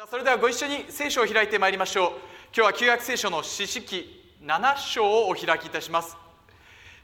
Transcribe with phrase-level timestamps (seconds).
[0.00, 2.10] さあそれではご一緒に聖書を開いてまいりましょう。
[2.54, 6.16] 今日は旧約聖書の詩式7章をお開きいたします。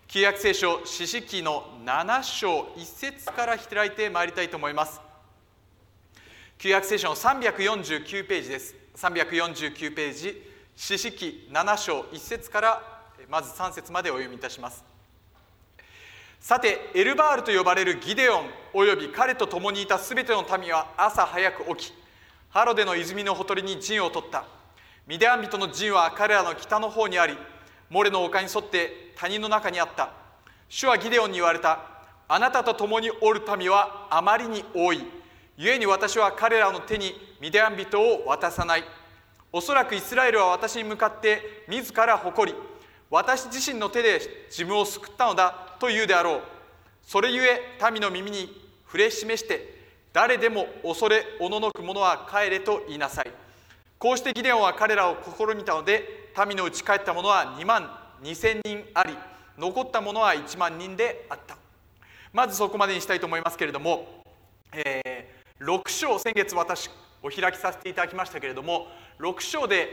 [0.09, 4.99] 旧約聖書詩式の7章1節から開いてまいりたいと思います。
[6.57, 8.75] 旧約聖書の349ページです。
[8.97, 10.43] 349ページ
[10.75, 12.83] 詩式7章1節から
[13.29, 14.83] まず3節までお読みいたします。
[16.41, 22.06] さてエルバールと呼ばれるギデオンおよび彼と共にいたすべての民は朝早く起き
[22.57, 24.47] ハロデの泉のほとりに陣を取った。
[25.07, 27.37] ミデアン人の陣は彼らの北の方にあり
[27.91, 30.09] モレの丘に沿って谷の中にあった。
[30.71, 31.81] 主はギデオンに言われた。
[32.27, 35.05] あなたと共におる民はあまりに多い。
[35.59, 38.85] 故に私は彼らの手にミデアン人を渡さない。
[39.53, 42.57] おそらくイスラエルは私に向かって自ら誇り
[43.11, 44.19] 私自身の手で
[44.49, 46.41] 自分を救ったのだと言うであろう。
[47.03, 48.49] それゆえ民の耳に
[48.87, 49.76] 触れ示して
[50.17, 53.31] 誰でも恐れおののく者は帰れと言いなさい。
[53.99, 57.91] こうしてギデオンは彼らを試みたので民のうち帰った者は2万
[58.23, 59.15] 2千人あり
[59.59, 61.59] 残った者は1万人であった。
[62.33, 64.25] まずそこまでにしたいと思いますけれども、
[64.73, 66.89] えー、6章先月私
[67.23, 68.87] お開きさせていただきましたけれども
[69.21, 69.91] 6章で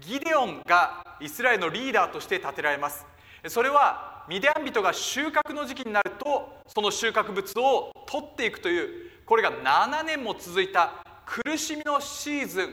[0.00, 3.04] ギデオンがイスラエルのリーダーとして建てられます。
[3.48, 12.68] それはミディアン人が収穫の時期になるとその収穫物を取っていくというこれが7年も続いた苦しみのシーズン。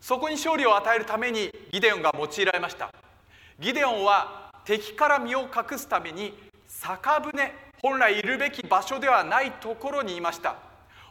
[0.00, 2.90] そこに勝利を与えるためにギデオンが用いられました。
[3.60, 6.34] ギデオンは敵から身を隠すために
[6.66, 10.56] 酒舟本来いるべき場所ではないところにいました。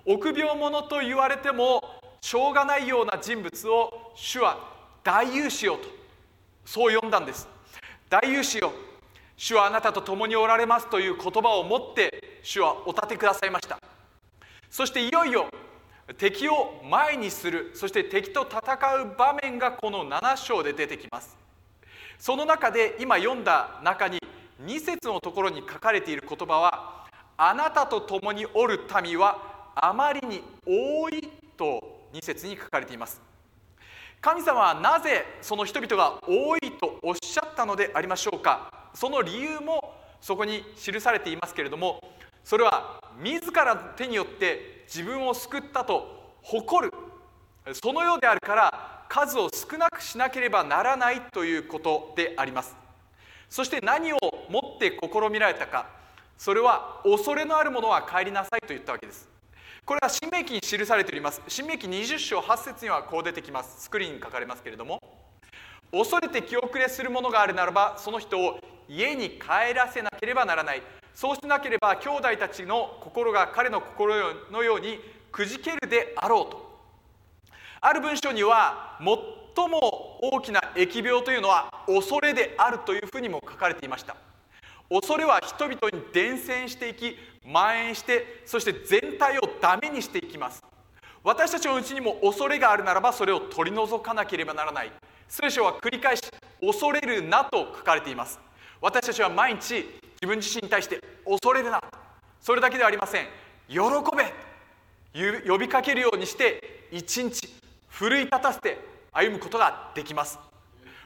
[0.06, 1.82] 臆病者と言われても
[2.20, 4.58] しょうがないような人物を主は
[5.02, 5.88] 大勇士よと
[6.66, 7.48] そう呼んだんです。
[8.10, 8.74] 大勇士よ
[9.38, 13.80] 主はあなたと共におられますという言葉を持って主はお立てくださいました。
[14.74, 15.50] そしていよいよ
[16.18, 21.38] 敵を前にするそして敵と戦う場面がこの7章で出てきます。
[22.18, 24.18] その中で今読んだ中に
[24.66, 27.06] 2節のところに書かれている言葉は
[27.38, 31.22] あなたと共におる民はあまりに多い
[31.56, 33.22] と2節に書かれています。
[34.22, 38.74] 神様はなぜその人々が多いとおっしゃったのでありましょうか。
[38.96, 42.02] その理由もそこに記されていますけれども
[42.44, 46.94] それは自ら手によって自分を救ったと誇る。
[47.74, 52.76] そのようであるから数を少なくしなければならないということであります。
[53.50, 54.18] そして何を
[54.50, 55.88] もって試みられたか。
[56.38, 59.30] それは恐れのあるものは帰りなさいと言ったわけです。
[59.86, 61.42] これは新明記に記されております。
[61.48, 63.84] 新明記20章8節にはこう出てきます。
[63.84, 65.00] スクリーンに書かれますけれども。
[65.92, 70.82] 恐れて気遅れするものがあるならばその人を家に帰らせなければならない。
[71.14, 74.16] そうしなければ兄弟たちの心が彼の心
[74.52, 75.00] のように
[75.32, 76.80] くじけるであろうと。
[77.82, 84.16] ある文章には最も大きな疫病というのは恐れであるというふうにも書かれていました。
[84.90, 90.64] 恐れは人々に伝染していき蔓延してそして全体をダメにしていきます。
[91.24, 94.92] 私たちのうちにも恐れがあるならばそれを取り除かなければならない。
[95.28, 96.22] 聖書は繰り返し
[96.62, 98.40] 恐れるなと書かれています。
[98.84, 99.76] 私たちは毎日
[100.22, 101.80] 自分自身に対して恐れるな。
[102.42, 103.28] それだけではありません。
[103.70, 103.80] 喜
[105.16, 105.40] べ。
[105.48, 107.48] 呼びかけるようにして一日
[107.88, 108.78] 奮い立たせて
[109.14, 110.38] 歩むことができます。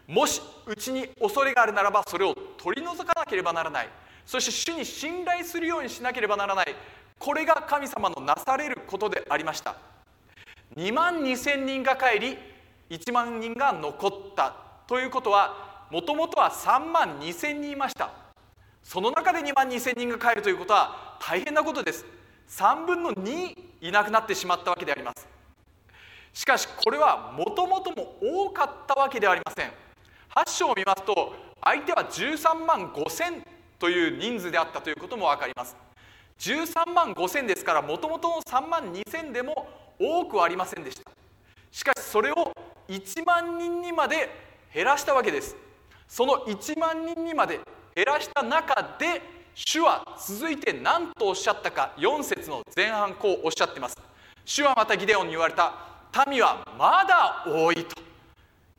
[0.08, 3.90] もしうちに恐れがあるならばそれを取り除かなければならない。
[4.26, 6.76] そして主に信頼するようにしなければならない。
[7.20, 9.76] これが神様のなされることでありました。
[10.76, 12.38] 2万2千人が帰り
[12.90, 14.56] 1万人が残った。
[14.88, 18.12] ということはもともとは3万2千人いました。
[18.84, 22.06] その中で2万2000人が帰るということは大変なことです。
[22.50, 25.28] 3分の2いなくなってしまったわけであります。
[26.34, 29.72] しかしこれはもともとも多かったわけではありません。
[30.36, 31.34] 8章を見ますと
[31.64, 33.42] 相手は13万5000
[33.80, 35.76] という人数であったということも分かります。
[36.40, 39.68] 13万5000ですからもともとの3万2000でも
[40.00, 41.10] 多くはありませんでした。
[41.72, 42.54] しかしそれを
[42.88, 44.30] 1万人にまで
[44.74, 45.56] 減らしたわけです。
[46.08, 47.60] その1万人にまで
[47.96, 49.22] 減らした中で
[49.54, 53.98] 主は続いて何とおっしゃったか4節の前半こうおっしゃってます。
[54.46, 55.74] 主はまたギデオンに言われた
[56.30, 58.02] 民はまだ多いと。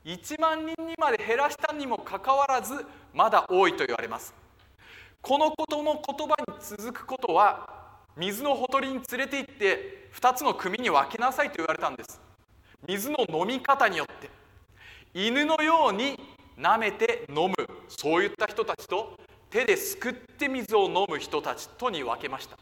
[0.05, 4.33] 1万人にまで減らしたにもかかわらずまだ多いと言われます。
[5.21, 12.21] このことの言葉に続くことは水のほとりに連れて行って2つの組に分けなさいと言われたんです。
[12.87, 14.29] 水の飲み方によって
[15.13, 16.17] 犬のように
[16.59, 17.55] 舐めて飲む。
[17.87, 19.17] そういった人たちと
[19.49, 22.57] 手ですくって水を飲む人たちとに分けました。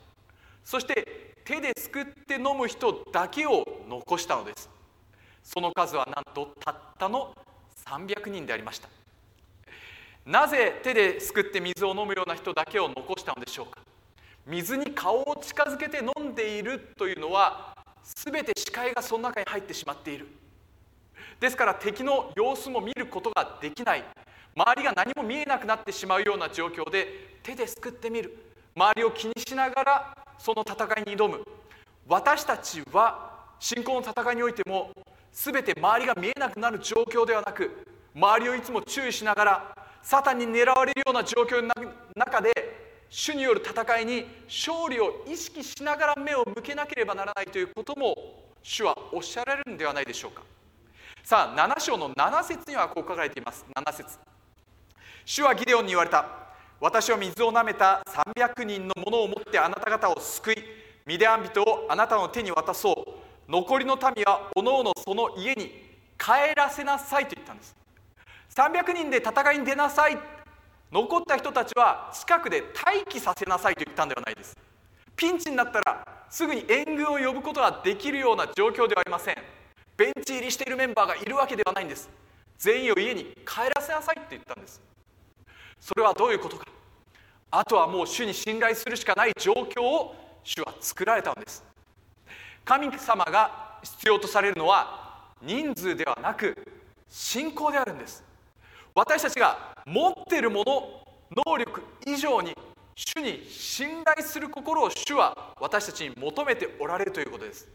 [0.63, 4.69] そして手ですくって飲む人だけを残したのです。
[5.43, 7.33] その数はなんとたったの
[7.85, 8.87] 300人でありました。
[10.25, 13.79] なぜ手ですくって水を飲むような人だけを残したのでしょうか。
[14.45, 20.27] 水に顔を近づけて飲んでいるというのは全て視界がその中に入ってしまっている。
[21.39, 24.03] ですから敵の様子も見ることができない。
[24.55, 28.35] 周りが何も見えなくなってしまうような状況で手ですくってみる。
[28.75, 31.43] 周りを気にしながらその戦いに挑む。
[32.07, 34.91] 私たちは信仰の戦いにおいても
[35.31, 37.85] 全て周りが見えなくなる状況ではなく
[38.15, 41.69] 周りをいつも注意しながらサタンに狙われるような状況の
[42.15, 42.51] 中で
[43.09, 48.15] 主による戦いに勝利を意識しながら目を向けなければならないということも
[48.63, 50.41] 主はおっしゃられるんではないでしょうか。
[51.27, 53.65] さあ7章の7節にはこう書かれています。
[53.75, 54.17] 7節。
[55.25, 56.25] 主はギデオンに言われた。
[56.79, 60.55] 私は水をなめた300人のものを持ってあなた方を救い
[61.05, 63.51] ミデアン人をあなたの手に渡そう。
[63.51, 65.69] 残りの民はおのおのその家に
[66.17, 67.75] 帰らせなさいと言ったんです。
[68.55, 70.17] 300人で戦いに出なさい。
[70.93, 74.55] 残った人たちは近くで待機させなさいと言ったんではないです。
[75.17, 79.56] ピンチになったらすぐに援軍を呼ぶことができるような状況ではありません。
[79.97, 82.07] ベンチ入りしているメンバーがいるわけではないんです。
[82.59, 84.81] 全員を家に帰らせなさいって言ったんです。
[85.79, 86.65] それはどういうことか。
[87.49, 91.63] あとはもう主に信頼するしかない状況を主は作られたのです。
[92.63, 96.55] 神様が必要とされるのは人数ではなく
[97.09, 98.23] 信仰であるんです。
[98.93, 101.07] 私たちが持っているもの
[101.45, 102.53] 能力以上に
[102.95, 107.67] 主に信頼する心を主は私たちに求めておられるということです。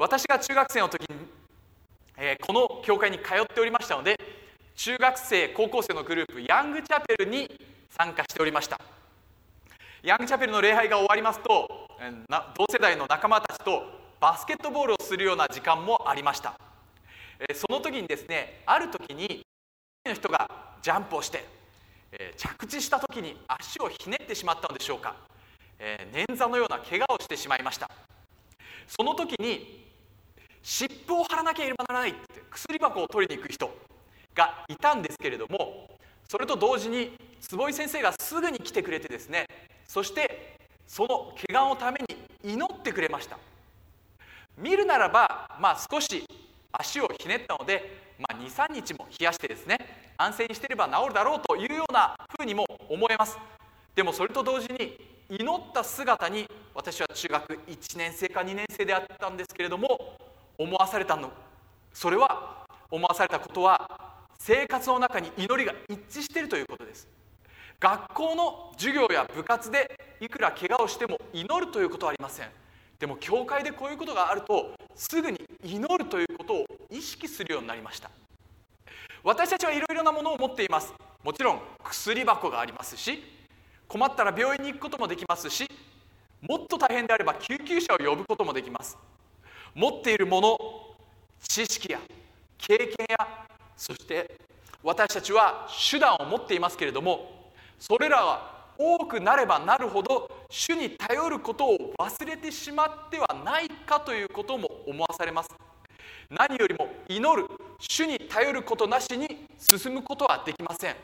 [0.00, 1.08] 私が中学生の時に、
[2.16, 4.18] えー、この教会に通っておりましたので
[4.74, 7.46] 中学生高校生のグループヤングチャペルに
[7.90, 8.80] 参加しておりました。
[10.02, 11.68] ヤングチャペルの礼拝が終わりますと
[12.56, 13.82] 同世代の仲間たちと
[14.18, 16.58] バスケットボールをするような時間もありました。
[17.54, 19.42] その時にですねある時に
[20.06, 20.48] の人が
[20.80, 21.44] ジャンプをして、
[22.12, 25.14] え着地した時に足をひねってしまったのでしょうか、
[25.78, 27.90] 捻挫のような怪我をしてしまいました。
[28.88, 29.89] その時に
[30.62, 32.20] 湿布を貼らなければならないって
[32.50, 33.70] 薬箱を取りに行く人
[34.34, 35.88] がいたんですけれども
[36.28, 39.46] それと同時に坪井先生がすぐに来てくれてですね
[39.86, 41.98] そしてその怪我のため
[42.42, 43.38] に祈ってくれました。
[44.58, 46.24] 見るならば、まあ、少し
[46.72, 49.78] 足をひねったので、まあ、23日も冷やしてですね
[50.16, 53.38] 安静にしてれば治るだろうというようなふうにも思えます。
[53.94, 54.98] でもそれと同時に
[55.30, 60.18] 祈った姿に私は中学1年生か2年生であったんですけれども
[60.60, 61.32] 思わされたの。
[61.90, 63.88] それは思わされたことは
[64.38, 67.08] 生活の中に祈りが一致しているということです。
[67.80, 72.50] 学校の授業や部活でいくら怪我をしても祈るということはありません。
[72.98, 78.10] でも教会でこういうことがあるとすぐに祈るということを意識するようになりました。
[79.24, 80.92] 私たちはいろいろなものを持っています。
[81.24, 83.22] もちろん薬箱がありますし
[83.88, 85.66] 困ったら病院に行くこともできますし
[86.42, 88.98] もっと大変であれば救急車を呼ぶこともできます。
[89.74, 90.58] 持っているもの
[91.48, 91.98] 知識や
[92.58, 93.28] 経験や
[93.76, 94.38] そして
[94.82, 105.50] 私たちは手段を持っていますけれどもそれらは多くなればなるほど主に頼ることを忘れてしまってはないかということも思わされます。
[106.30, 107.46] 何よりも祈る
[107.78, 110.96] 主に頼ることなしに進むことはできません。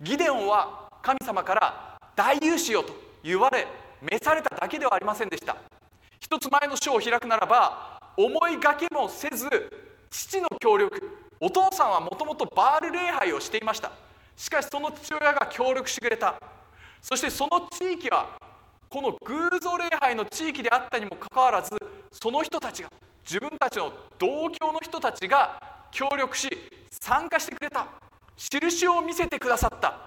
[0.00, 3.66] ギデオンは神様から大勇士よと言われ
[4.00, 5.56] 召されただけではありませんでした。
[6.20, 9.48] 一つ前の書を開くならば思いがけもせず
[10.10, 11.00] 父の協力
[11.40, 13.92] お父さんはもともとバール礼拝をしていました。
[14.36, 16.40] しかしその父親が協力してくれた。
[17.00, 18.36] そしてその地域は
[18.88, 21.70] この偶像礼拝の地域であったにもかかわらず
[22.12, 22.90] その人たちが
[23.24, 26.48] 自分たちの同郷の人たちが協力し
[26.90, 27.86] 参加してくれた。
[28.36, 29.98] 印を見せてくださった。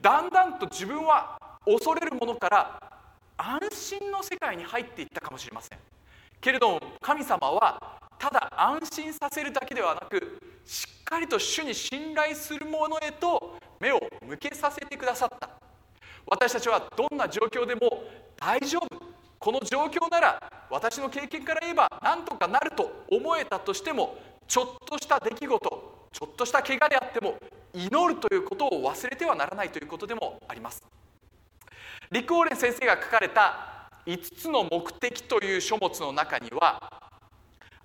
[0.00, 2.82] だんだんと自分は恐れるものから
[3.36, 5.78] 安心の世界に入っていったかもしれません。
[6.42, 15.48] けれども神様はただ安心させるだけではなくしっかりと主に信頼する者へと目を向けさせてくださった。
[16.26, 18.04] 私たちはどんな状況でも
[18.36, 18.88] 大丈夫。
[19.38, 27.38] この状況なら私の経験から言えば何とかなると思えたとしてもちょっとした出来事ちょっとした怪我であっても
[27.74, 30.82] 祈るということを忘れてはならないということでもあります。
[32.10, 33.71] リック・ウォーレン先生が書かれた
[34.06, 36.90] 5つの目的という書物の中には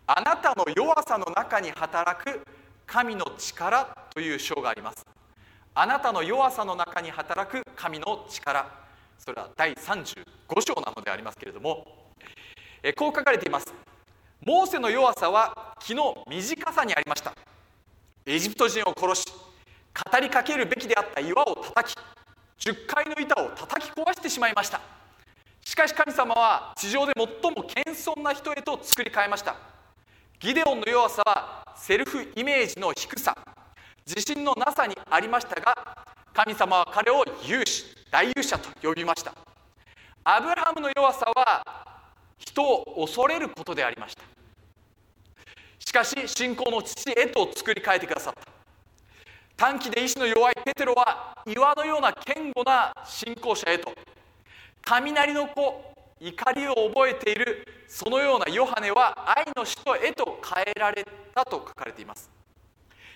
[0.07, 2.41] あなたの弱さの中に働く
[2.87, 5.05] 神の力という章があります。
[5.75, 8.65] あなたの弱さの中に働く神の力。
[9.19, 10.23] それは第35
[10.65, 11.85] 章なのでありますけれども
[12.81, 13.73] えこう書かれています。
[14.43, 17.33] モーセの弱さは気の短さにありました。
[18.25, 21.97] エジプト人を殺し語りかけるべきであった岩を叩き
[22.65, 24.96] 10階の板を叩き壊してしまいました。
[25.67, 29.57] しかし神様は地上で最も謙遜な人へと作り変えました。
[30.39, 33.35] ギデオンの弱さはセルフイメージの低さ。
[34.07, 39.33] 自信のなさにありましたが神様は彼を勇士大勇者と呼びました。
[40.23, 41.61] アブラハムの弱さは
[42.37, 44.23] 人を恐れることでありました。
[45.79, 48.39] しかし信仰の父へと作り変えてくださった。
[49.57, 53.91] 短期で意志の弱いペテロは岩のような堅固な信仰者へと
[54.89, 55.83] 雷の子
[56.21, 62.29] 怒りを覚えているそのようなヨハネは愛の使徒へと変えられたと書かれています。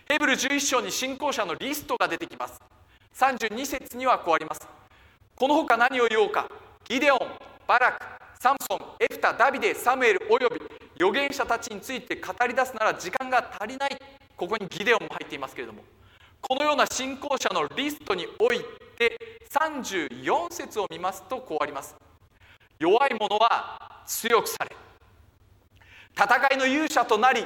[0.05, 2.59] ヘブル11章に信仰者のリストが出てきます。
[3.15, 4.67] 32節にはこうあります。
[5.33, 6.49] この他何を言おうか。
[6.83, 7.19] ギデオン
[7.65, 8.05] バラク
[8.37, 10.59] サムソンエフタダビデサムエルおよび
[10.95, 13.97] 預言者たちについて語り出すなら時間が足りない。
[14.35, 15.83] ここにギデオンも入っていますけれども。
[16.41, 18.59] このような信仰者のリストにおい
[19.09, 19.17] て
[19.49, 21.95] 34節を見ますとこうあります。
[22.77, 24.75] 弱い者は強くされ
[26.15, 27.45] 戦いの勇者となり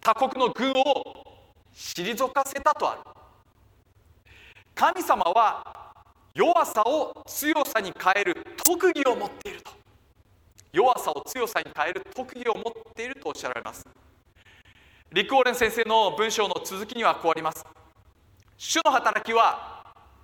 [0.00, 3.00] 他国の軍を退かせたとある。
[4.74, 5.94] 神様は
[6.34, 9.72] 弱さを強さに変える特技を持っていると。
[10.72, 12.64] 弱さを強さに変える特技を持っ
[12.94, 13.86] ているとおっしゃられます。
[15.12, 17.64] リク・オーレン先生の文章の続きにはこうあります。
[18.58, 19.75] 主の働きは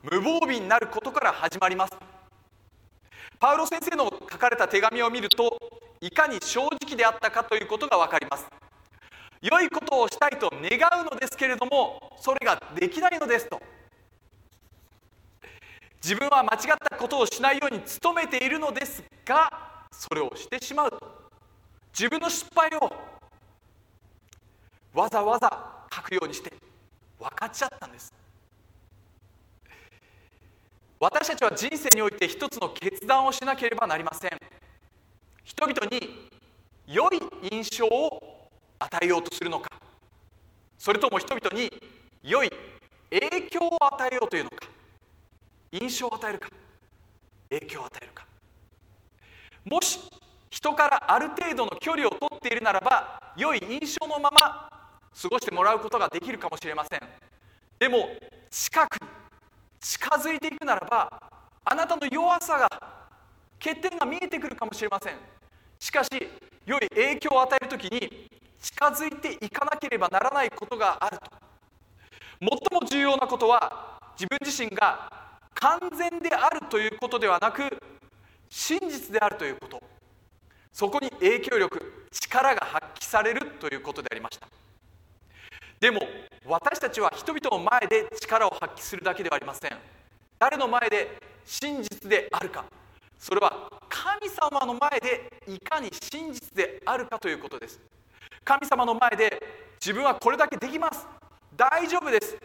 [0.02, 1.92] 無防備になることから始まります。
[3.38, 5.56] パウロ先生の書かれた手紙を見ると
[6.00, 8.47] いかに正直であったかということが分かります。
[9.40, 13.61] 良いことをしたいと願うのですけれどもそれができないのですと。
[16.02, 21.00] 自分は間違ったことをしないように努めているのですがそれをしてしまうと。
[21.97, 22.92] 自分の失敗を
[24.94, 26.52] わざわざ書くようにして
[27.21, 28.22] 分かっちゃったんです。
[31.02, 34.30] 私たちは人生において一つの決断をしなければなりません。
[35.42, 36.30] 人々に
[36.87, 37.18] 良い
[37.50, 39.68] 印象を与えようとするのか。
[40.78, 41.73] それとも人々に
[42.23, 42.50] 良い
[43.11, 44.56] 影響を与えようというのか。
[45.73, 46.49] 印象を与えるか。
[47.50, 48.25] 影響を与えるか。
[49.64, 49.99] もし
[50.50, 54.71] 人からある程度の距離をとっているならば良い印象のまま
[55.21, 57.00] 過ごしてもらうことができるかもしれません。
[57.80, 58.09] でも
[58.52, 59.12] 近くに
[59.83, 61.11] 近づいていくならば
[61.65, 62.69] あなたの弱さが
[63.59, 65.15] 欠点が見えてくるかもしれません。
[65.79, 66.11] しかし
[66.65, 68.29] 良い影響を与える時に
[68.61, 71.25] 近づいていかなければならないことがあると。
[72.41, 75.11] 最も重要なことは自分自身が
[75.55, 77.62] 完全であるということではなく
[78.49, 79.83] 真実であるということ。
[80.73, 84.47] そこに影響力力が発揮されるということでありました。
[85.83, 86.01] でも
[86.47, 89.73] 私たちは人々の前で力を発揮するだけではありません。
[90.39, 92.65] 誰の前で真実であるか。
[93.19, 97.81] それは神様の前でいかに真実であるかということです。
[98.45, 99.43] 神様の前で
[99.81, 101.05] 自分はこれだけできます。
[101.57, 102.37] 大丈夫です。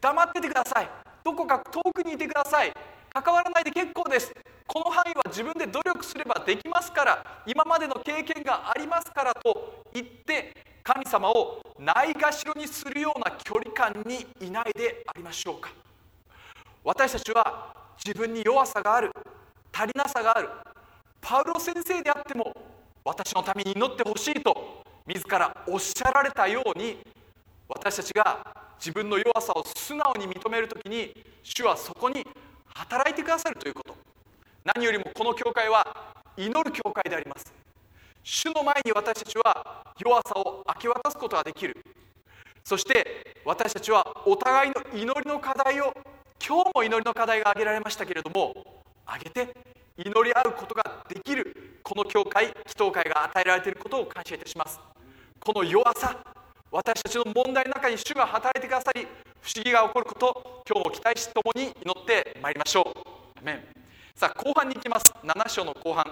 [0.00, 0.88] 黙っててください。
[1.22, 2.72] どこか遠くにいてください。
[3.12, 4.32] 関わらないで結構です。
[4.66, 7.42] この範囲は自分で努力すればできますから。
[7.44, 15.70] 今までの経験がありますからと言って神様をないがしろにするような距離感にいないでありましょうか。
[16.84, 19.10] 私たちは自分に弱さがある
[19.72, 20.48] 足りなさがある
[21.20, 22.52] パウロ先生であっても
[23.04, 26.98] 私のために祈ってほしいと自らおっしゃられたように
[27.68, 32.24] 私たちが自分の弱さを素直に認める時に主はそこに
[32.74, 33.96] 働いてくださるということ。
[34.64, 37.52] 何よりもこの教会は祈る教会であります。
[38.28, 41.76] 主の前に私たちは弱さを明け渡すことができる。
[42.64, 45.94] そして私たちはお互いの祈りの課題を
[46.44, 49.56] 今日も祈りの課題が挙げられましたけれども挙げて
[49.96, 54.80] 祈り合うことができるこの教会祈祷会が与えられていることを感謝いたします。
[55.38, 56.16] この弱さ
[56.72, 59.06] 私たちの問題の中に主が働いてくださり
[59.40, 63.85] 不思議が起こること今日も期待しともに祈ってまいりましょう。
[64.16, 65.12] さあ後半に行きます。
[65.22, 66.02] 7章の後半。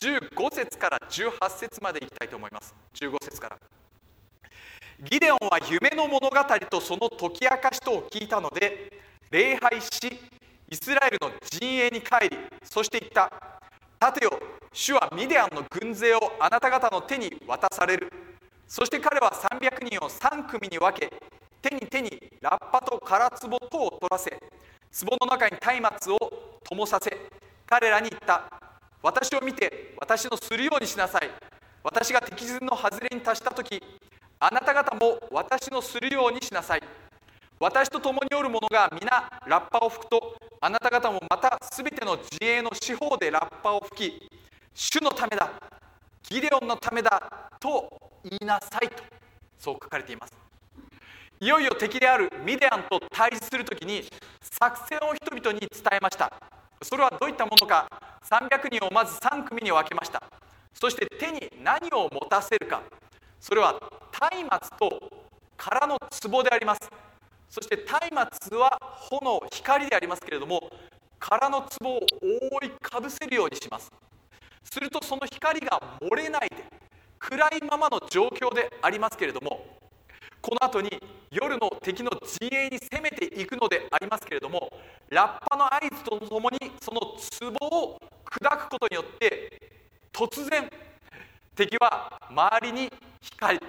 [0.00, 2.74] 15節から18節までいきたいと思います。
[2.94, 3.58] 15節から。
[5.04, 6.36] ギデオンは夢の物語
[6.70, 8.90] とその解き明かしとを聞いたので
[9.30, 9.88] 礼拝し
[10.70, 13.30] イスラエルの陣営に帰りそして言った。
[14.00, 14.30] 立てよ
[14.72, 18.10] 主はミディアンの軍勢をあなた方の手に渡される。
[18.66, 21.12] そして彼は300人を3組に分け
[21.60, 24.40] 手に手にラッパと空壺とを取らせ
[25.04, 26.32] 壺の中に松明を
[26.64, 27.10] 灯させ
[27.72, 28.50] 彼らに言った。
[29.02, 31.30] 私を見て私のするようにしなさい。
[31.82, 33.82] 私が敵陣の外れに達した時
[34.38, 36.82] あなた方も私のするようにしなさい。
[37.58, 44.30] 私と共におる者が皆ラッパを吹くとあなた方もまたすべての自衛の司法でラッパを吹き
[44.74, 45.50] 主のためだ
[46.24, 47.88] ギデオンのためだと
[48.22, 49.02] 言いなさいと
[49.58, 50.34] そう書かれています。
[51.40, 54.04] いよいよ敵であるミディアンと対峙するときに
[54.42, 56.30] 作戦を人々に伝えました。
[56.84, 57.86] それはどういったものか。
[58.24, 60.22] 300人をまず3組に分けました。
[60.74, 62.82] そして手に何を持たせるか。
[63.40, 63.74] それは
[64.20, 64.48] 松明
[64.78, 65.10] と
[65.56, 66.80] 空の壺であります。
[67.48, 67.78] そして
[68.10, 68.78] 松明は
[69.10, 70.60] 炎光でありますけれども
[71.18, 73.90] 空の壺を覆いかぶせるようにします。
[74.64, 76.64] するとその光が漏れないで
[77.18, 79.64] 暗いままの状況でありますけれども
[80.42, 80.90] この後に
[81.30, 84.70] 夜の敵の陣営に攻めていくのでありますけれども
[85.08, 89.60] ラッパの合図とともにその壺を砕くことによって
[90.12, 90.68] 突然
[91.54, 93.60] 敵は周りに光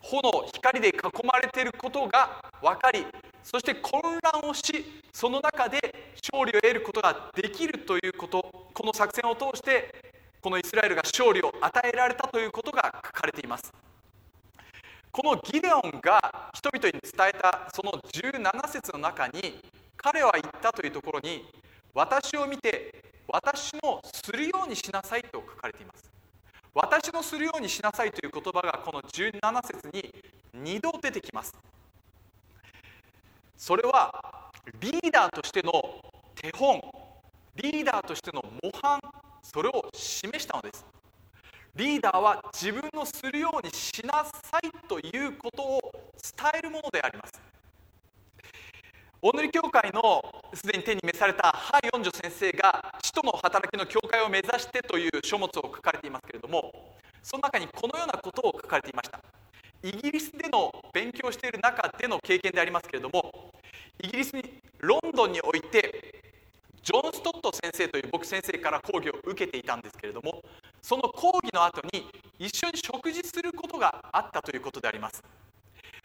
[0.00, 0.92] 炎光で囲
[1.26, 3.06] まれていることが分かり
[3.42, 4.62] そして混乱をし
[5.12, 5.78] その中で
[6.22, 13.83] 勝利を得ることができるということこの作戦を通してこのイスラエルが勝利を与えられたということが書かれています。
[15.14, 19.60] このギデオンが人々に伝えたその17節の中に
[19.96, 21.44] 彼は言ったというところに
[21.94, 22.92] 私を見て
[23.28, 26.10] 私のするようにしなさいと書かれています。
[26.74, 30.12] 私のするようにしなさいという言葉がこの17節に
[30.60, 31.54] 2度出てきます。
[33.56, 35.70] それはリーダーとしての
[36.34, 36.80] 手本
[37.54, 38.98] リーダーとしての模範
[39.42, 40.84] それを示したのです。
[41.76, 45.80] リーダーは自分のするようにしなさいということを
[46.22, 47.32] 伝えるものであります。
[49.20, 50.22] 大塗教会の
[50.54, 59.20] すでに手に召されたハ・ヨンジョ先生が使徒の働きの教会を目指してという書物を書かれていますけれどもその中にこのようなことを書かれていました。
[59.82, 63.52] イギリスでの勉強している中での経験でありますけれども
[64.00, 66.22] イギリスにロンドンにおいて
[66.82, 70.42] ジョン・ストット先生という僕先生から講義を受けていたんですけれども
[70.84, 72.06] その講義の後に
[72.38, 75.22] 一緒に食事することがあったということであります。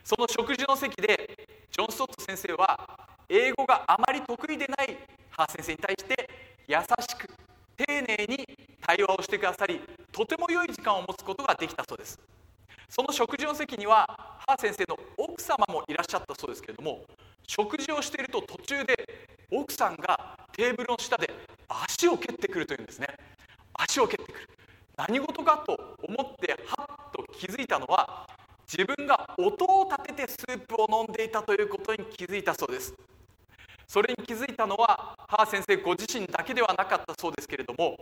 [0.05, 1.37] その食事の席で
[1.69, 2.87] ジョン・ストット先生は
[3.27, 4.97] 英語があまり得意でない
[5.31, 6.29] ハー先生に対して
[6.65, 7.27] 優しく
[7.75, 8.47] 丁寧に
[8.79, 9.81] 対話をしてくださり
[10.13, 12.17] とても良い時間を持つことができたそうです。
[12.87, 14.07] その食事の席には
[14.47, 17.01] ハー先生の奥様もいらっしゃったそうですけれども
[17.45, 18.95] 食事をしていると途中で
[19.51, 21.29] 奥さんがテーブルの下で
[21.67, 23.07] 足を蹴ってくるというんですね。
[23.73, 24.58] 足を蹴ってくる。
[24.99, 28.27] 何事かと思ってはっと気づいたのは
[28.67, 32.93] 自分が音を立ててスープを飲んでいたということに気づいたそうです。
[33.87, 37.95] それに気づいたのはハー先生ご自身だけではなかったそうですけれども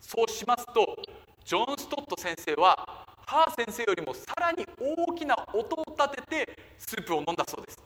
[0.00, 0.96] そうしますと
[1.44, 7.82] ジョン・ストット先生はハー先生よりもさらに大きな音を立ててスープを飲んだそうです。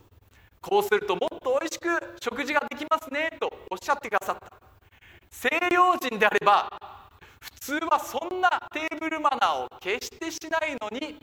[0.61, 1.89] こうするともっと美味しく
[2.21, 4.53] 食事ができますねとおっしゃってくださった。
[5.31, 7.02] 西洋人であれば
[7.43, 11.19] 普通はそんなテーブルマナーを決してしないのに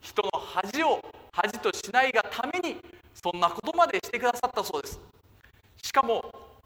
[0.00, 1.00] 人の恥を
[1.32, 2.76] 恥としないがために
[3.12, 5.00] そんなことまでしてくださったそうです。
[5.82, 6.22] しかも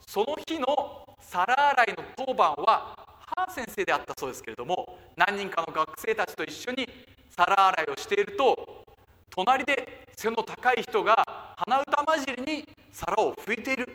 [0.06, 2.94] その日の皿洗いの当番は
[3.36, 6.88] ハー先生であったそうですけれども何人かの学生たちと一緒に
[7.30, 8.84] 皿洗いをしていると
[9.30, 11.24] 隣で背の高い人が
[11.56, 13.88] 鼻歌混じりに皿を拭いている。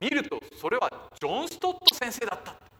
[0.00, 2.71] 見るとそれはジョン・ストット先生だった。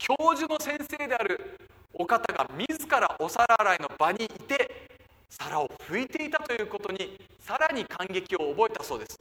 [0.00, 1.60] 教授の先生である
[1.92, 4.88] お方が自らお皿洗いの場にいて
[5.28, 9.20] 皿を拭いていたということにさらに感激を覚えたそうです。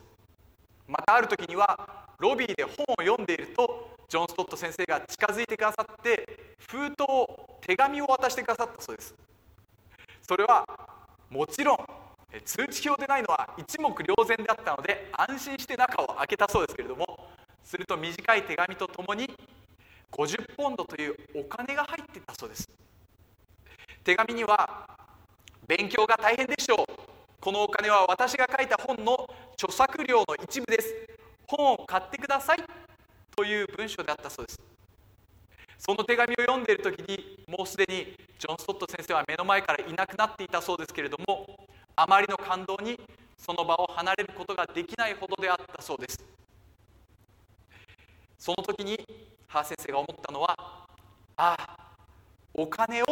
[0.88, 9.14] またある時にはロビーで本を読んでいるとジョン・ストット先生が近づいてくださって封筒を手紙を渡してくださったそうです。
[10.22, 10.66] それは
[11.30, 11.78] もちろん
[12.46, 17.28] 通知表でないのは一目瞭然であったので安心して中を開けたそうですけれども
[17.66, 19.30] すると短い手紙とともに
[20.12, 22.68] 50ポンドというお金が入っていたそうです。
[24.04, 24.98] 手紙には
[25.68, 26.86] 勉強が大変でしょう。
[27.40, 30.94] このお金は私が書いた本の著作料の一部です。
[31.48, 32.58] 本を買ってください
[33.36, 34.60] という文章であったそうです。
[35.78, 43.00] その手紙を読んでいる時にもうすでにジョン・ストット先生は目の前からいなくなっていたそうですけれどもあまりの感動に
[43.38, 46.20] その場を離れることができないほどであったそうです。
[48.38, 48.98] その時に
[49.50, 50.56] ハー先生が思ったのは
[51.36, 51.78] ああ
[52.54, 53.06] お金を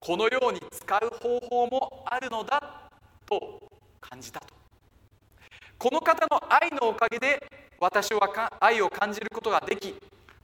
[0.00, 2.90] このように使う方法もあるのだ
[3.26, 3.60] と
[4.00, 4.46] 感じたと。
[5.78, 7.42] この方の愛のおかげで
[7.78, 8.20] 私は
[8.60, 9.94] 愛を感じることができ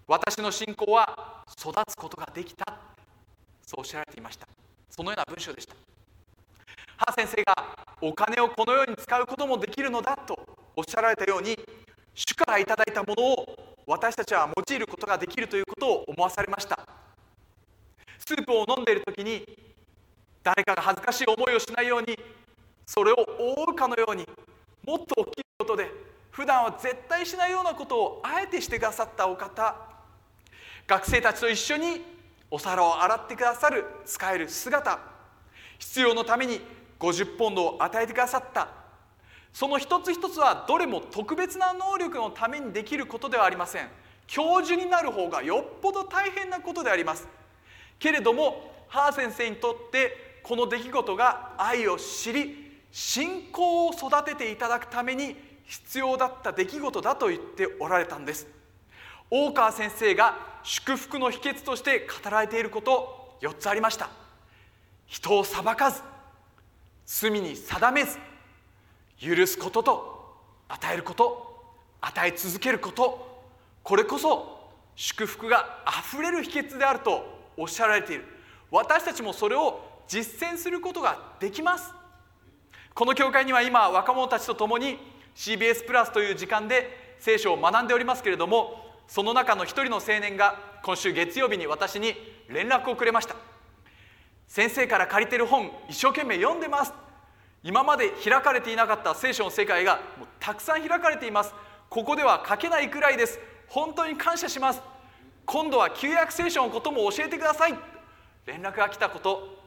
[0.06, 2.78] 私の信仰は育つことができた。
[3.66, 4.46] そうおっしゃられていました。
[4.90, 5.74] そのような文章でした。
[6.98, 7.54] ハ先生が
[8.02, 10.38] お金をこのように使うこともできるのだと
[10.76, 11.58] おっしゃられたように
[12.14, 16.78] 主からいただいたものを私たちは用いることができるということを思わされました。
[18.18, 19.46] スープを飲んでいる時に
[20.42, 22.18] 誰かが恥ずかしい思いをしないように
[22.84, 24.26] それを覆うかのように
[24.84, 25.90] もっと大きいことで
[26.30, 29.74] 普段は絶対しないようなことをあえてしてくださったお方
[30.86, 32.02] 学生たちと一緒に
[32.50, 34.98] お皿を洗ってくださる使える姿
[35.78, 36.60] 必要のために
[37.00, 38.68] 50ポンドを与えてくださった
[39.58, 43.88] その一つ一つはどれも特別な能力のためにできることではありません。
[44.28, 47.26] 教授になる方がよっぽど大変なことであります。
[47.98, 58.46] けれどもハー先生にとってこの出来事が愛を知り信仰を育てていただくために必要だった出来事だと言っておられたんです。
[59.28, 64.08] 大川先生が祝福の秘訣として語られていること4つありました。
[65.08, 66.00] 人を裁かず
[67.06, 68.20] 罪に定めず
[69.20, 70.36] 許すことと
[70.68, 71.64] 与えること
[72.00, 73.42] 与え続けること
[73.82, 77.24] これこそ祝福があふれる秘訣であると
[77.56, 78.24] おっしゃられている。
[78.70, 81.92] 私たちもそれを実践することができます。
[82.94, 84.98] この教会には今若者たちと共に
[85.36, 92.14] CBS プラスという時間で聖書を学んでおりますけれどもその中の一人の青年が今週月曜日に私に
[92.48, 93.36] 連絡をくれました。
[94.48, 96.92] 先生から借りてる本一生懸命読んでます。
[97.62, 101.54] 今まで開かれていなかった聖書の世界がもうたくさん開かれています。
[101.88, 103.38] ここでは書けないくらいです。
[103.68, 104.80] 本当に感謝します。
[105.44, 107.74] 今度は旧約聖書のことも教えてください。
[108.46, 109.58] 連絡が来たこと。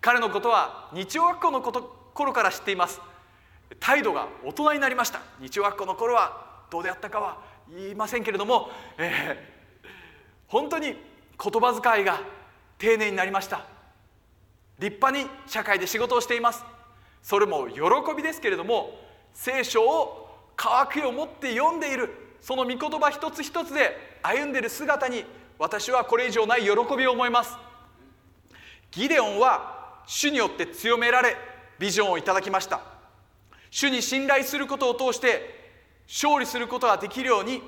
[0.00, 3.00] 彼のことは日曜学校のこと頃から知っています。
[3.78, 5.20] 態度が大人になりました。
[5.40, 9.88] 日曜学校の頃はどうであったかは言いませんけれども、えー、
[10.48, 10.96] 本当に言
[11.38, 12.20] 葉遣いが
[12.78, 13.66] 丁寧になりました。
[14.78, 16.64] 立派に社会で仕事をしています。
[17.22, 17.80] それも喜
[18.16, 18.98] びですけれども
[19.32, 25.24] 聖書を渇きを持って読んでいるその御言葉一つ一つで歩んでいる姿に
[25.58, 27.56] 私はこれ以上ない喜びを思います。
[28.90, 31.36] ギデオンは主によって強められ
[31.78, 32.80] ビジョンをいただきました。
[33.70, 35.60] 主に信頼することを通して
[36.08, 37.62] 勝利することができるように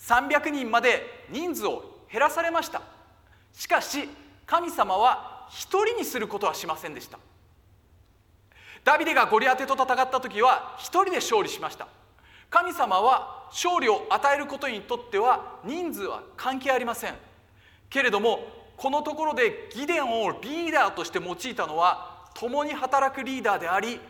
[0.00, 2.82] 300人まで人数を減らされました。
[3.52, 4.08] しかし
[4.46, 7.18] 神様は一人にすることはしませんでした。
[8.84, 11.88] ダビデがゴリアテと戦った時は一人で勝利しました。
[12.50, 17.14] 神様は勝利を与えることにとっては人数は関係ありません。
[17.88, 24.00] けれどもこのところでギデンをリーダーとして用いたのは共に働くリーダーであり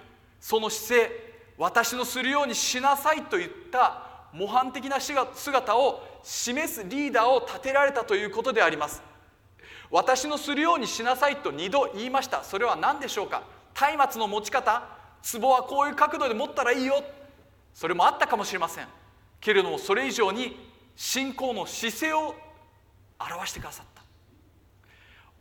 [0.41, 1.11] その姿勢
[1.57, 9.03] 私のするようにしなさいといった模範的な姿を示すリーダーを立てられたということであります。
[9.91, 12.43] 私のするようにしなさいと2度言いました。
[12.43, 13.43] それは何でしょうか？
[13.75, 14.83] 松明の持ち方
[15.33, 17.03] 壺はこういう角度で持ったらいいよ。
[17.73, 18.87] それもあったかもしれません。
[19.41, 20.57] けれどもそれ以上に
[20.97, 22.35] 信仰の姿勢を
[23.19, 24.03] 表してくださった。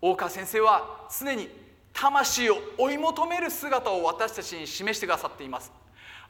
[0.02, 1.50] 大川先生は常に
[1.94, 5.72] 魂を追い求める姿を私たちに示してくださっています。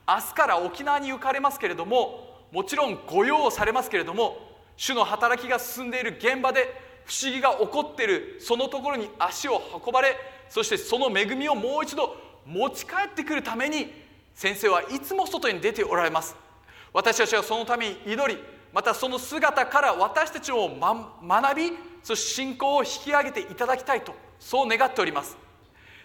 [0.07, 4.37] 明日から沖縄に行かれますけれどももちろん御用をされますけれども
[4.75, 10.15] 主の働きが進んでいる現場で不思議が起こってるそのところに足を運ばれ
[10.49, 13.91] そしてその恵みをもう一度持ち帰ってくるために
[14.33, 16.35] 先生はいつも外に出ておられます。
[16.93, 18.39] 私たちはそのために祈り
[18.71, 21.71] またその姿から私たちを、ま、学び
[22.03, 25.37] そして信仰を引き上げていただきたいとそう願っております。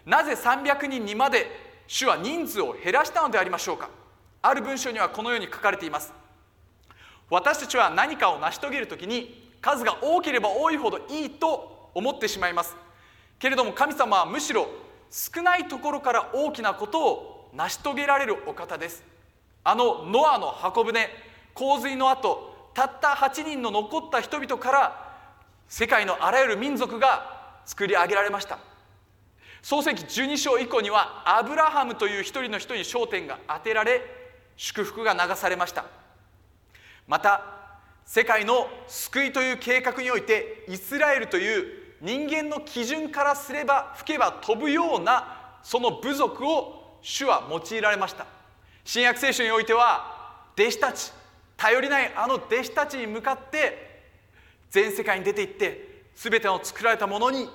[0.05, 1.47] なぜ300人にまで
[1.87, 3.89] 主は人数を減らしたのでありましょうか。
[4.41, 6.13] ある文章にはこのように書かれています。
[7.29, 12.75] 私たちは何かを成し遂げる時に数が多ければ多いほどいいと思ってしまいます。
[13.39, 14.67] けれども神様はむしろ
[15.09, 19.03] 少ないところから大きなことを成し遂げられるお方です。
[19.63, 21.09] あのノアの箱舟
[21.53, 25.09] 洪水の後たった8人の残った人々から
[25.67, 28.59] 世界のあらゆる民族が作り上げられました。
[29.61, 34.01] 創世紀12章以降にはアブラハムという一人の人に焦点が当てられ
[34.55, 35.85] 祝福が流されました。
[37.07, 37.58] また
[38.11, 48.25] 世界の救いという計画においてイスラエルという人間の基準からすれば吹けば飛ぶようなその部族を主は用いられました。
[48.83, 51.13] 新約聖書においては弟子たち
[51.55, 54.01] 頼りないあの弟子たちに向かって
[54.71, 57.47] 全世界に出て行って全ての作られたものに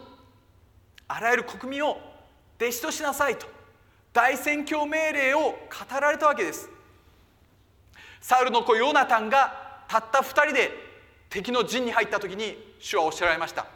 [1.09, 1.99] あらゆる国民を
[2.61, 3.49] 弟子としなさいと
[4.13, 5.57] 大宣教命令を語
[6.01, 6.71] られたわけです。
[8.21, 10.71] サウルの子ヨナタンがたった2人で
[11.29, 13.67] 敵の陣に入った時に主はおっしゃられました。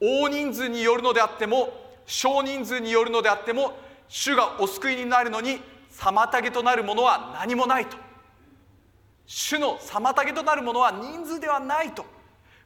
[0.00, 1.72] 大人数によるのであっても
[2.06, 3.76] 少人数によるのであっても
[4.08, 5.60] 主がお救いになるのに
[5.92, 7.96] 妨げとなるものは何もないと。
[9.26, 12.04] 主の妨げとなるものは人数ではないと。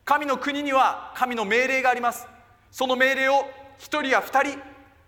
[0.04, 2.26] 神の国には神の命令があります。
[2.70, 4.58] その命令を一人や二人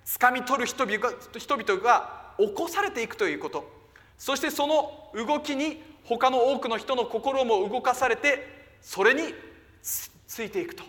[0.04, 3.79] 掴み取る人々が起こされていくということ。
[4.20, 9.34] そしてその動きに他の多くの人の心も動かされてそれに
[9.82, 10.84] ついていくと。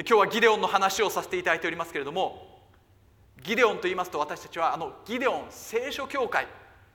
[0.00, 2.62] 今日はギデオンの話をさせていただいておりますけれども
[3.44, 6.48] ギデオンと言いますと私たちはあのギデオン聖書協会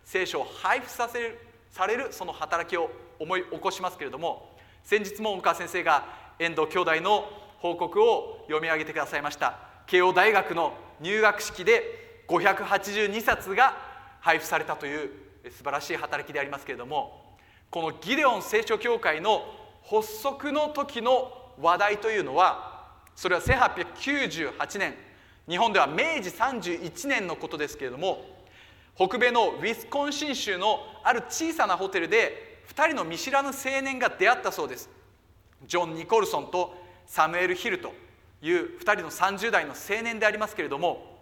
[0.04, 1.40] 聖書を配布させる
[1.72, 6.06] されるその働きを思い起こしますけれども先日も大川先生が
[6.40, 9.60] 遠藤兄弟の報告を読み上げてくださいました。
[9.88, 13.93] 慶応大学の入学式で582冊が
[14.24, 15.10] 配布されたという
[15.52, 17.36] 素晴らしい働きでありますけれども
[17.70, 19.44] このギデオン聖書協会の
[19.84, 24.94] 発足の時の話題というのはそれは1898年
[25.50, 28.24] 日本では明治31年のことですけれども
[28.96, 34.90] 北米のウィスコンシン州のある小さなホテルで2人の見知らぬ青年が出会ったそうです。
[35.68, 37.94] ジョン・ニコルソンとサムエル・ヒルと
[38.42, 41.20] いう2人の30代の青年でありますけれども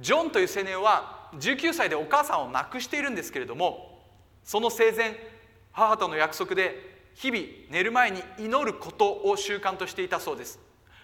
[0.00, 4.00] ジョンという青年は19歳でお母さんを亡くしているんですけれども
[4.44, 5.16] その生前
[5.72, 10.58] 母との約束で日々寝る前に祈ることを習慣としていたそうです。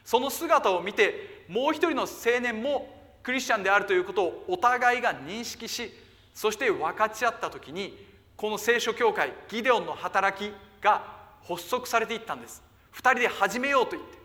[0.05, 2.89] その姿を見てもう一人の青年も
[3.23, 5.93] クリスチャンであるということをお互いが認識し
[6.33, 11.05] そして分かち合った時にこの聖書教会ギデオンの働きが
[11.47, 12.63] 発足されていったんです。
[12.95, 14.19] 2人で始めようと言って。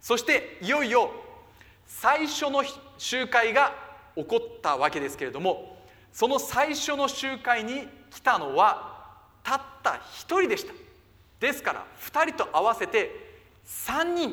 [0.00, 1.10] そしていよいよ
[1.86, 2.62] 最初の
[2.98, 3.85] 集会が
[4.16, 5.76] 起こったわけですけれども
[6.12, 8.96] その最初の集会に来たのは
[9.42, 10.72] たった1人でした。
[11.38, 13.10] ですから2人と合わせて
[13.66, 14.32] 3人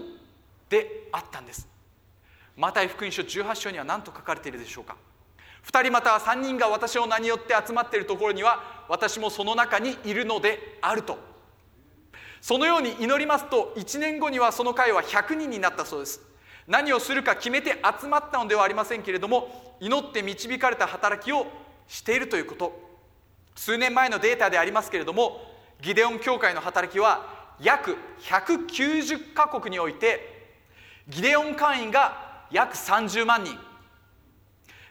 [0.69, 1.67] であったんです。
[2.55, 4.95] マタイ福音書18章には何と書かれているでしょうか。
[5.67, 11.17] 2人または3人が私を名によって集まっているところには私もその中にいるのであると。
[12.41, 16.21] そのように祈りますと1年後にはその会は100人になったそうです。
[16.67, 21.47] 何をするか決めて集まったのではありませんけれども祈って導かれた働きを
[21.87, 22.93] しているということ。
[23.55, 25.41] 数年前のデータでありますけれども
[25.81, 30.47] ギデオン教会の働きは約190カ国において
[31.09, 33.57] ギデオン会員が約30万人。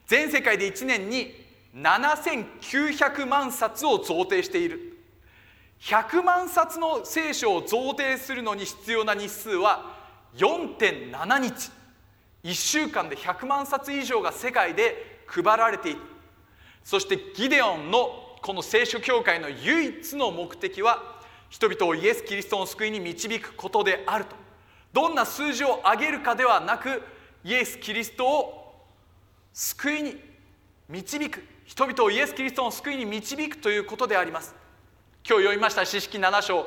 [0.06, 1.34] 全世界で1年に
[1.74, 4.98] 7900万冊を贈呈している。
[5.80, 9.91] 100万冊の聖書を贈呈するのに必要な日数は
[10.36, 11.70] 4.7日。
[12.44, 16.00] 1週間で100万冊以上が世界で配られている。
[16.84, 24.34] そしてギデオンのこの聖書教会の唯一の目的は人々をイエス・キリストの救いに導くことであると。
[24.92, 27.02] どんな数字を上げるかではなく
[27.44, 28.74] イエス・キリストを
[29.52, 30.16] 救いに
[30.88, 34.54] 導く人々をイエス・キリストの救いに導くということであります。
[35.24, 36.66] 今日読みました詩式7章。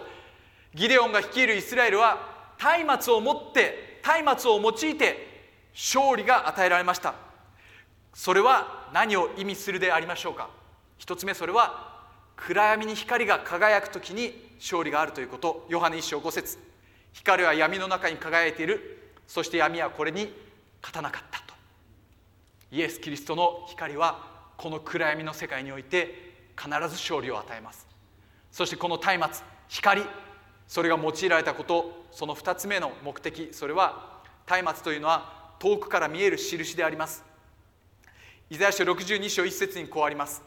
[0.73, 2.34] ギデオンが率いるイスラエルは
[2.85, 7.15] 松明を持って松明を用いて勝利が与えられました。
[8.13, 10.49] それは何を意味するでありましょうか？
[10.97, 11.93] 一つ目それは
[12.37, 15.65] 暗闇に光が輝く時に勝利があるということ。
[15.69, 16.57] ヨハネ一章5節。
[17.13, 19.13] 光は闇の中に輝いている。
[19.27, 20.33] そして闇はこれに
[20.81, 21.53] 勝たなかったと。
[22.71, 24.19] イエス・キリストの光は
[24.57, 27.87] この暗闇の世界において必ず勝利を与えます。
[28.51, 29.19] そしてこの松明
[29.67, 30.03] 光
[30.67, 37.23] それが用いられたことその2つ目の目的それは松明というのは遠くから見える印であります。
[38.49, 40.43] イザヤ書62章1節にこうあります。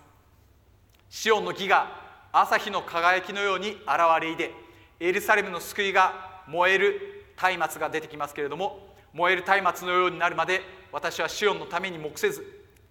[1.11, 1.91] シオンの義が
[2.33, 3.79] 朝日の輝きのように現
[4.21, 4.53] れいで
[5.01, 7.25] エルサレムの救いが燃える
[7.59, 10.61] 松明が出てきますけれども燃える松明のようになるまで
[10.93, 12.45] 私はシオンのために黙せず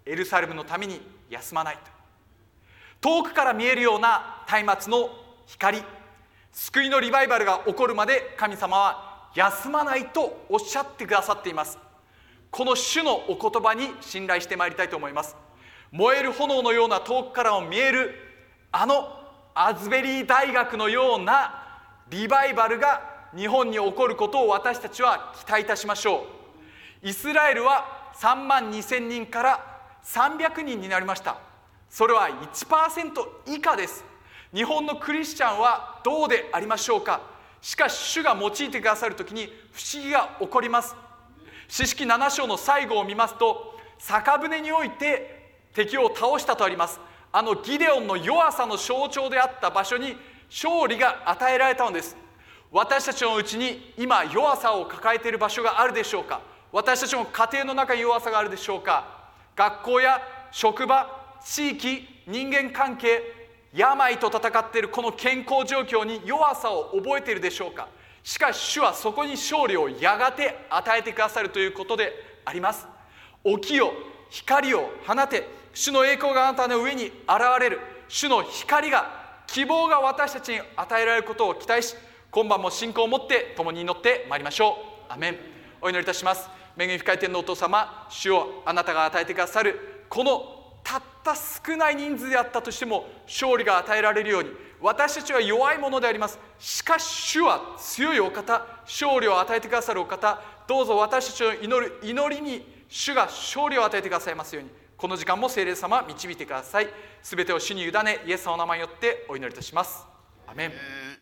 [0.06, 1.82] エルサレムのために休まないと。
[3.00, 5.10] 遠くから見えるような松明の
[5.46, 5.82] 光
[6.52, 11.78] 救いのリバイバルが起こるまで神様は休まないとおっしゃってくださっています。
[12.50, 15.36] この主のお言葉に信頼してまいりたいと思います。
[15.92, 18.16] 燃える炎のような遠くからも見える
[18.72, 19.08] あの
[19.54, 21.64] アズベリー大学のような
[22.10, 26.26] リバイバルが日本に起こることを私たちは期待いたしましょ
[27.04, 27.08] う。
[27.08, 31.38] イスラエルは3万2千人から300人になりました。
[31.90, 33.12] それは1%
[33.46, 34.04] 以下です。
[34.54, 37.22] 日本のクリスチャンはどうでありましょうか？
[37.62, 40.96] しかし主が用いてくださる時に不思議が起こります。
[41.68, 47.00] 詩式7章の最後を見ますと酒舟において敵を倒したとあります。
[47.32, 50.16] あのギデオンの弱さの象徴であった場所に
[50.50, 52.16] 勝利が与えられたのです。
[52.72, 56.42] 私たちのうちに今弱さを抱えている場所があるでしょうか？
[56.72, 59.06] 私たちの家庭の中に弱さがあるでしょうか？
[59.56, 63.37] 学校や職場地域人間関係
[63.78, 67.88] 病と戦っているこの健康状況に弱さを覚えているでしょうか？
[68.24, 72.12] しかし主はそこに勝利をやがて与えてくださるということで
[72.44, 72.88] あります。
[73.46, 73.94] 起きよ
[74.32, 75.56] 光を放て。
[75.74, 77.13] 主の栄光があなたの上に現
[77.60, 77.80] れる。
[78.08, 79.12] 主の光が
[79.46, 81.96] 希望が私たちに与えられることを期待し
[82.32, 85.13] 今晩も信仰を持って共に祈ってまいりましょう。
[85.13, 85.38] アメン。
[85.80, 86.50] お祈りいたします。
[86.80, 90.57] 恵み深い天のお父様主をあなたが与えてくださるこの
[90.88, 96.39] たった少ない人数であったとしても勝利が与えられるように私たちは弱いものであります。
[96.60, 106.88] しかし主は強いお方勝利を与えてくださるお方どうぞ私たちの祈る祈りに主が勝利を与えてくださいますようにこの時間も聖霊様導いてください。
[107.21, 110.06] すべてを主に委ねイエス様の名前によってお祈りいたします。
[110.47, 111.16] アメン。